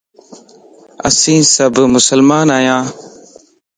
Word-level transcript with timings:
اسين 1.07 1.41
سڀ 1.55 1.75
مسلمان 1.95 2.47
ايان 2.57 2.83